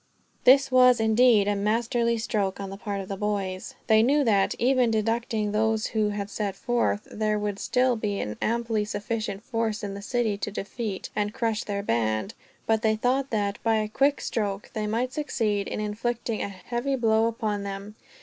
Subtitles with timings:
[0.45, 3.75] This was, indeed, a masterly stroke on the part of the boys.
[3.85, 8.35] They knew that, even deducting those who had set forth, there would still be an
[8.41, 12.33] amply sufficient force in the city to defeat and crush their band;
[12.65, 16.95] but they thought that, by a quick stroke, they might succeed in inflicting a heavy
[16.95, 17.93] blow upon them.